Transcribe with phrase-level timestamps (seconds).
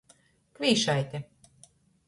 [0.59, 1.23] Kvīšaite.